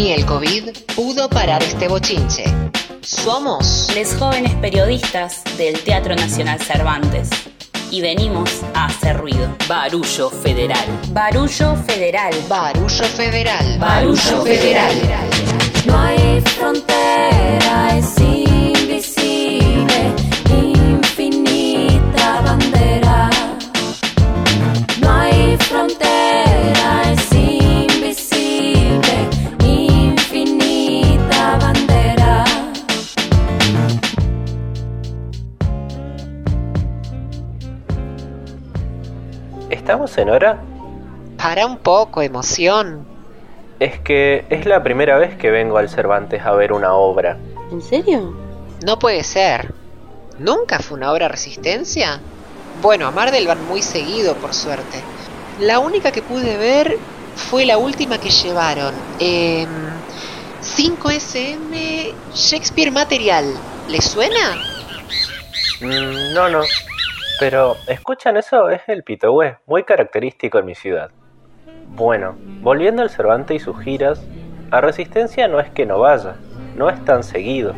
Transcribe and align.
Ni 0.00 0.12
el 0.12 0.24
COVID 0.24 0.70
pudo 0.96 1.28
parar 1.28 1.62
este 1.62 1.86
bochinche. 1.86 2.44
Somos 3.02 3.92
les 3.94 4.16
jóvenes 4.16 4.54
periodistas 4.54 5.44
del 5.58 5.78
Teatro 5.84 6.16
Nacional 6.16 6.58
Cervantes 6.58 7.28
y 7.90 8.00
venimos 8.00 8.62
a 8.72 8.86
hacer 8.86 9.18
ruido. 9.18 9.54
Barullo 9.68 10.30
Federal. 10.30 10.86
Barullo 11.10 11.76
Federal. 11.86 12.32
Barullo 12.48 13.04
Federal. 13.14 13.78
Barullo 13.78 14.42
Federal. 14.42 14.94
No 15.84 15.98
hay 15.98 16.40
frontera, 16.40 17.09
¿Estamos 39.70 40.16
en 40.18 40.30
hora? 40.30 40.60
Para 41.36 41.64
un 41.66 41.78
poco, 41.78 42.22
emoción. 42.22 43.06
Es 43.78 43.98
que 44.00 44.44
es 44.50 44.66
la 44.66 44.82
primera 44.82 45.16
vez 45.16 45.36
que 45.36 45.50
vengo 45.50 45.78
al 45.78 45.88
Cervantes 45.88 46.42
a 46.44 46.52
ver 46.52 46.72
una 46.72 46.92
obra. 46.92 47.38
¿En 47.70 47.80
serio? 47.80 48.34
No 48.84 48.98
puede 48.98 49.24
ser. 49.24 49.72
¿Nunca 50.38 50.80
fue 50.80 50.98
una 50.98 51.12
obra 51.12 51.28
resistencia? 51.28 52.20
Bueno, 52.82 53.06
a 53.06 53.10
Mar 53.10 53.30
del 53.30 53.46
van 53.46 53.64
muy 53.66 53.82
seguido, 53.82 54.34
por 54.36 54.54
suerte. 54.54 55.00
La 55.60 55.78
única 55.78 56.12
que 56.12 56.22
pude 56.22 56.56
ver 56.56 56.98
fue 57.36 57.64
la 57.64 57.78
última 57.78 58.18
que 58.18 58.30
llevaron. 58.30 58.94
em, 59.18 59.68
5SM 60.62 62.14
Shakespeare 62.34 62.90
Material. 62.90 63.46
¿Le 63.88 64.00
suena? 64.02 64.56
Mm, 65.80 66.34
no, 66.34 66.48
no. 66.48 66.60
Pero, 67.40 67.78
¿escuchan 67.86 68.36
eso? 68.36 68.68
Es 68.68 68.82
el 68.86 69.02
pitogüé, 69.02 69.56
muy 69.64 69.84
característico 69.84 70.58
en 70.58 70.66
mi 70.66 70.74
ciudad. 70.74 71.10
Bueno, 71.88 72.36
volviendo 72.60 73.00
al 73.00 73.08
Cervantes 73.08 73.56
y 73.56 73.64
sus 73.64 73.80
giras, 73.80 74.22
a 74.70 74.82
Resistencia 74.82 75.48
no 75.48 75.58
es 75.58 75.70
que 75.70 75.86
no 75.86 76.00
vaya, 76.00 76.36
no 76.76 76.90
es 76.90 77.02
tan 77.06 77.24
seguido. 77.24 77.74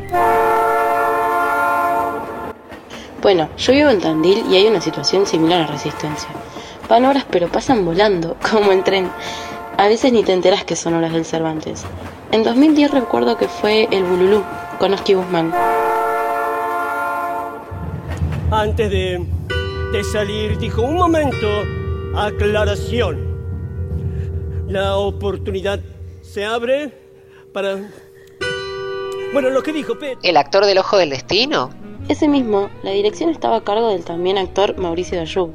Bueno, 3.23 3.49
yo 3.57 3.73
vivo 3.73 3.91
en 3.91 4.01
Tandil 4.01 4.45
y 4.51 4.57
hay 4.57 4.67
una 4.67 4.81
situación 4.81 5.27
similar 5.27 5.61
a 5.61 5.67
Resistencia. 5.69 6.29
Van 6.89 7.05
horas 7.05 7.25
pero 7.31 7.47
pasan 7.47 7.85
volando, 7.85 8.37
como 8.51 8.73
en 8.73 8.83
tren. 8.83 9.09
A 9.79 9.87
veces 9.87 10.13
ni 10.13 10.25
te 10.25 10.33
enteras 10.33 10.65
que 10.65 10.75
son 10.75 10.95
horas 10.95 11.13
del 11.13 11.25
Cervantes. 11.25 11.87
En 12.33 12.43
2010 12.43 12.91
recuerdo 12.91 13.37
que 13.37 13.47
fue 13.47 13.87
el 13.93 14.03
Bululú, 14.03 14.43
con 14.81 14.93
Oski 14.93 15.15
Guzmán. 15.15 15.55
Antes 18.51 18.91
de, 18.91 19.25
de 19.93 20.03
salir, 20.05 20.57
dijo, 20.57 20.81
un 20.81 20.95
momento, 20.95 21.47
aclaración. 22.17 23.21
La 24.67 24.97
oportunidad 24.97 25.81
se 26.23 26.47
abre 26.47 26.95
para... 27.53 27.77
Bueno, 29.35 29.51
lo 29.51 29.63
que 29.63 29.75
dijo 29.75 29.99
Pet. 29.99 30.19
¿El 30.23 30.39
actor 30.39 30.65
del 30.65 30.79
Ojo 30.79 30.97
del 30.97 31.11
Destino? 31.11 31.69
Ese 32.09 32.27
mismo, 32.27 32.71
la 32.83 32.93
dirección 32.93 33.29
estaba 33.29 33.57
a 33.57 33.65
cargo 33.65 33.91
del 33.91 34.03
también 34.03 34.39
actor 34.39 34.79
Mauricio 34.79 35.19
Dayub, 35.19 35.53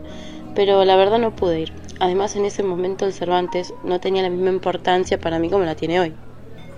pero 0.54 0.86
la 0.86 0.96
verdad 0.96 1.18
no 1.18 1.36
pude 1.36 1.62
ir. 1.62 1.74
Además, 2.00 2.36
en 2.36 2.46
ese 2.46 2.62
momento 2.62 3.08
el 3.08 3.14
Cervantes 3.14 3.74
no 3.84 4.00
tenía 4.00 4.22
la 4.22 4.30
misma 4.30 4.52
importancia 4.52 5.20
para 5.20 5.40
mí 5.40 5.50
como 5.50 5.66
la 5.66 5.74
tiene 5.74 6.00
hoy. 6.00 6.14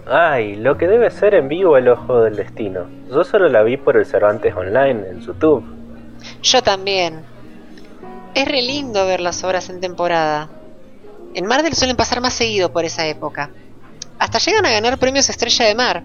Ay, 0.06 0.56
lo 0.56 0.78
que 0.78 0.88
debe 0.88 1.12
ser 1.12 1.34
en 1.34 1.50
vivo 1.50 1.76
el 1.76 1.90
Ojo 1.90 2.22
del 2.22 2.38
Destino. 2.38 2.86
Yo 3.10 3.26
solo 3.26 3.50
la 3.50 3.64
vi 3.64 3.76
por 3.76 3.98
el 3.98 4.06
Cervantes 4.06 4.56
Online 4.56 5.10
en 5.10 5.20
YouTube. 5.20 5.66
Yo 6.42 6.62
también. 6.62 7.38
Es 8.40 8.48
re 8.48 8.62
lindo 8.62 9.06
ver 9.06 9.20
las 9.20 9.44
obras 9.44 9.68
en 9.68 9.82
temporada. 9.82 10.48
En 11.34 11.46
Mar 11.46 11.62
del 11.62 11.76
suelen 11.76 11.98
pasar 11.98 12.22
más 12.22 12.34
seguido 12.34 12.72
por 12.72 12.86
esa 12.86 13.06
época. 13.06 13.50
Hasta 14.18 14.38
llegan 14.40 14.66
a 14.66 14.72
ganar 14.72 14.98
premios 14.98 15.30
Estrella 15.30 15.66
de 15.66 15.76
Mar, 15.76 16.04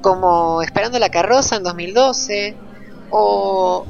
como 0.00 0.62
Esperando 0.62 1.00
la 1.00 1.10
Carroza 1.10 1.56
en 1.56 1.64
2012, 1.64 2.54
o 3.10 3.84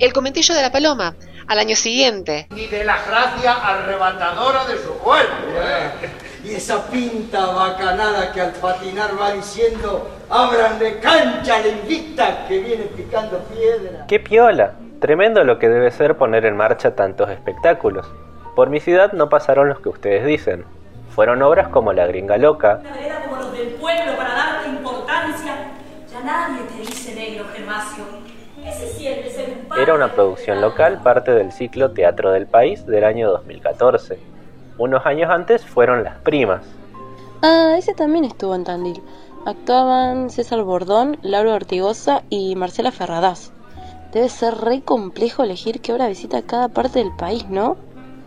El 0.00 0.14
Comentillo 0.14 0.54
de 0.54 0.62
la 0.62 0.72
Paloma, 0.72 1.14
al 1.46 1.58
año 1.58 1.76
siguiente. 1.76 2.48
y 2.56 2.68
de 2.68 2.84
la 2.84 3.04
gracia 3.04 3.52
arrebatadora 3.52 4.64
de 4.64 4.78
su 4.78 4.94
cuerpo. 4.94 5.34
Y 6.42 6.54
esa 6.54 6.86
pinta 6.86 7.44
bacanada 7.48 8.32
que 8.32 8.40
al 8.40 8.52
patinar 8.52 9.10
va 9.20 9.32
diciendo, 9.32 10.08
abran 10.30 10.78
de 10.78 11.00
cancha 11.00 11.58
la 11.58 11.68
invicta 11.68 12.46
que 12.48 12.60
viene 12.60 12.84
picando 12.84 13.40
piedra. 13.40 14.06
¡Qué 14.08 14.20
piola! 14.20 14.85
Tremendo 15.00 15.44
lo 15.44 15.58
que 15.58 15.68
debe 15.68 15.90
ser 15.90 16.16
poner 16.16 16.46
en 16.46 16.56
marcha 16.56 16.94
tantos 16.94 17.28
espectáculos. 17.30 18.10
Por 18.54 18.70
mi 18.70 18.80
ciudad 18.80 19.12
no 19.12 19.28
pasaron 19.28 19.68
los 19.68 19.80
que 19.80 19.90
ustedes 19.90 20.24
dicen. 20.24 20.64
Fueron 21.10 21.42
obras 21.42 21.68
como 21.68 21.92
La 21.92 22.06
Gringa 22.06 22.38
Loca, 22.38 22.80
Una 22.80 22.92
vereda 22.92 23.22
como 23.24 23.36
los 23.36 23.52
del 23.52 23.68
pueblo 23.74 24.16
para 24.16 24.34
darte 24.34 24.68
importancia. 24.70 25.52
Ya 26.10 26.20
nadie 26.22 26.62
te 26.64 26.80
dice 26.80 27.14
negro, 27.14 27.44
Gervasio. 27.52 28.04
¿Qué 28.62 28.72
se 28.72 28.86
siente 28.88 29.30
ser 29.30 29.50
un 29.50 29.68
padre 29.68 29.82
era 29.82 29.94
una 29.94 30.12
producción 30.12 30.60
local 30.62 31.00
parte 31.02 31.32
del 31.32 31.52
ciclo 31.52 31.92
Teatro 31.92 32.32
del 32.32 32.46
País 32.46 32.86
del 32.86 33.04
año 33.04 33.30
2014. 33.30 34.18
Unos 34.78 35.04
años 35.04 35.30
antes 35.30 35.64
fueron 35.64 36.02
Las 36.02 36.18
Primas. 36.18 36.62
Ah, 37.42 37.74
ese 37.76 37.92
también 37.92 38.24
estuvo 38.24 38.54
en 38.54 38.64
Tandil. 38.64 39.02
Actuaban 39.44 40.30
César 40.30 40.62
Bordón, 40.62 41.18
Laura 41.22 41.54
Ortigosa 41.54 42.22
y 42.30 42.56
Marcela 42.56 42.90
Ferradas. 42.90 43.52
Debe 44.16 44.30
ser 44.30 44.54
re 44.54 44.80
complejo 44.80 45.42
elegir 45.42 45.82
qué 45.82 45.92
obra 45.92 46.08
visita 46.08 46.40
cada 46.40 46.68
parte 46.68 47.00
del 47.00 47.14
país, 47.14 47.50
¿no? 47.50 47.76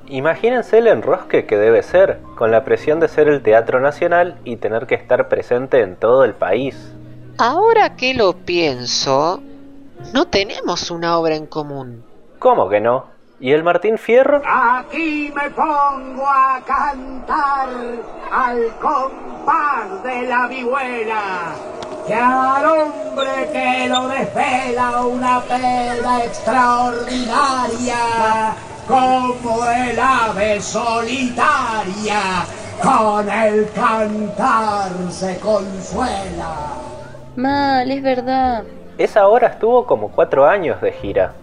Imagínense 0.07 0.77
el 0.77 0.85
enrosque 0.85 1.47
que 1.47 1.57
debe 1.57 1.81
ser, 1.81 2.19
con 2.35 2.51
la 2.51 2.63
presión 2.63 2.99
de 2.99 3.07
ser 3.07 3.27
el 3.27 3.41
Teatro 3.41 3.79
Nacional 3.79 4.37
y 4.43 4.57
tener 4.57 4.85
que 4.85 4.93
estar 4.93 5.27
presente 5.29 5.81
en 5.81 5.95
todo 5.95 6.25
el 6.25 6.35
país. 6.35 6.75
Ahora 7.39 7.95
que 7.95 8.13
lo 8.13 8.33
pienso, 8.33 9.41
no 10.13 10.27
tenemos 10.27 10.91
una 10.91 11.17
obra 11.17 11.35
en 11.35 11.47
común. 11.47 12.03
¿Cómo 12.37 12.69
que 12.69 12.81
no? 12.81 13.05
¿Y 13.39 13.53
el 13.53 13.63
Martín 13.63 13.97
Fierro? 13.97 14.43
Aquí 14.45 15.33
me 15.35 15.49
pongo 15.49 16.27
a 16.27 16.61
cantar 16.67 17.67
al 18.31 18.67
compás 18.79 20.03
de 20.03 20.21
la 20.21 20.45
vihuela. 20.45 21.78
Que 22.09 22.15
al 22.15 22.65
hombre 22.65 23.49
que 23.53 23.87
lo 23.87 24.07
desvela 24.07 25.05
una 25.05 25.41
pena 25.41 26.23
extraordinaria, 26.23 28.55
como 28.87 29.63
el 29.69 29.99
ave 29.99 30.59
solitaria, 30.59 32.47
con 32.81 33.29
el 33.29 33.69
cantar 33.73 34.89
se 35.11 35.37
consuela. 35.37 36.73
Mal, 37.35 37.91
es 37.91 38.01
verdad. 38.01 38.63
Esa 38.97 39.27
obra 39.27 39.49
estuvo 39.49 39.85
como 39.85 40.09
cuatro 40.09 40.47
años 40.47 40.81
de 40.81 40.93
gira. 40.93 41.35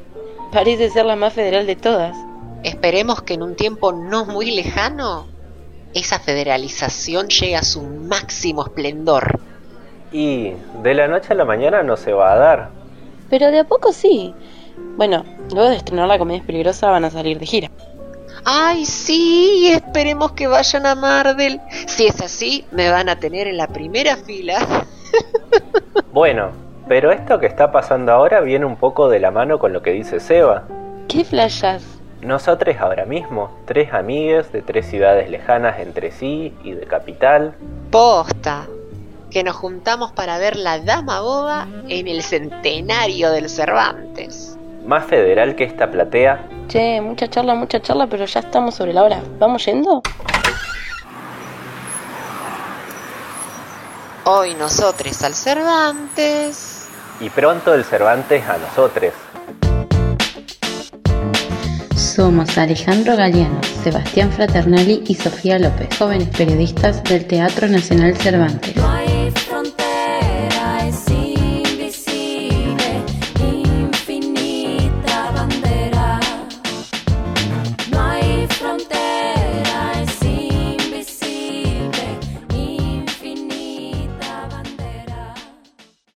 Parece 0.52 0.90
ser 0.90 1.06
la 1.06 1.14
más 1.14 1.32
federal 1.32 1.68
de 1.68 1.76
todas. 1.76 2.16
Esperemos 2.64 3.22
que 3.22 3.34
en 3.34 3.44
un 3.44 3.54
tiempo 3.54 3.92
no 3.92 4.24
muy 4.24 4.50
lejano 4.50 5.28
esa 5.94 6.18
federalización 6.18 7.28
llegue 7.28 7.54
a 7.54 7.62
su 7.62 7.82
máximo 7.82 8.64
esplendor. 8.64 9.45
Y 10.12 10.52
de 10.82 10.94
la 10.94 11.08
noche 11.08 11.32
a 11.32 11.36
la 11.36 11.44
mañana 11.44 11.82
no 11.82 11.96
se 11.96 12.12
va 12.12 12.32
a 12.32 12.36
dar. 12.36 12.68
Pero 13.28 13.50
de 13.50 13.60
a 13.60 13.64
poco 13.64 13.92
sí. 13.92 14.34
Bueno, 14.96 15.24
luego 15.52 15.70
de 15.70 15.76
estrenar 15.76 16.08
la 16.08 16.18
comedia 16.18 16.40
es 16.40 16.46
peligrosa 16.46 16.90
van 16.90 17.04
a 17.04 17.10
salir 17.10 17.38
de 17.38 17.46
gira. 17.46 17.70
Ay, 18.44 18.84
sí, 18.84 19.72
esperemos 19.72 20.32
que 20.32 20.46
vayan 20.46 20.86
a 20.86 20.94
Mardel. 20.94 21.60
Si 21.86 22.06
es 22.06 22.20
así, 22.20 22.64
me 22.70 22.90
van 22.90 23.08
a 23.08 23.18
tener 23.18 23.48
en 23.48 23.56
la 23.56 23.66
primera 23.68 24.16
fila. 24.16 24.58
Bueno, 26.12 26.52
pero 26.88 27.12
esto 27.12 27.38
que 27.40 27.46
está 27.46 27.72
pasando 27.72 28.10
ahora 28.10 28.40
viene 28.40 28.64
un 28.64 28.76
poco 28.76 29.10
de 29.10 29.20
la 29.20 29.30
mano 29.30 29.58
con 29.58 29.74
lo 29.74 29.82
que 29.82 29.90
dice 29.90 30.18
Seba. 30.18 30.64
¿Qué 31.08 31.24
flayas? 31.24 31.84
Nosotros 32.22 32.74
ahora 32.80 33.04
mismo, 33.04 33.50
tres 33.66 33.92
amigues 33.92 34.50
de 34.50 34.62
tres 34.62 34.86
ciudades 34.86 35.28
lejanas 35.28 35.78
entre 35.78 36.10
sí 36.10 36.54
y 36.64 36.72
de 36.72 36.86
capital, 36.86 37.54
Posta, 37.90 38.66
que 39.36 39.44
nos 39.44 39.56
juntamos 39.56 40.12
para 40.12 40.38
ver 40.38 40.56
la 40.56 40.78
Dama 40.78 41.20
Boba 41.20 41.68
en 41.88 42.08
el 42.08 42.22
centenario 42.22 43.30
del 43.32 43.50
Cervantes. 43.50 44.56
más 44.86 45.04
federal 45.04 45.54
que 45.54 45.64
esta 45.64 45.90
platea, 45.90 46.48
Che, 46.68 47.02
mucha 47.02 47.28
charla, 47.28 47.54
mucha 47.54 47.78
charla, 47.82 48.06
pero 48.06 48.24
ya 48.24 48.40
estamos 48.40 48.74
sobre 48.76 48.94
la 48.94 49.02
hora. 49.02 49.20
¿Vamos 49.38 49.62
yendo? 49.66 50.00
Hoy 54.24 54.54
nosotros 54.54 55.22
al 55.22 55.34
Cervantes. 55.34 56.88
y 57.20 57.28
pronto 57.28 57.74
el 57.74 57.84
Cervantes 57.84 58.42
a 58.48 58.56
nosotros. 58.56 59.12
Somos 61.94 62.56
Alejandro 62.56 63.14
Galeano, 63.14 63.60
Sebastián 63.84 64.32
Fraternelli 64.32 65.04
y 65.06 65.14
Sofía 65.14 65.58
López, 65.58 65.88
jóvenes 65.98 66.28
periodistas 66.34 67.04
del 67.04 67.26
Teatro 67.26 67.68
Nacional 67.68 68.16
Cervantes. 68.16 68.74
No 68.76 68.88
hay 68.90 69.15